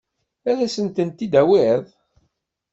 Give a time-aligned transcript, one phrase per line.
[0.49, 1.83] Ad asent-ten-id-tawiḍ?